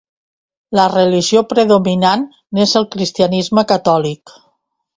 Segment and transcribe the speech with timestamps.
[0.79, 2.25] La religió predominant
[2.59, 4.39] n'és el cristianisme catòlic.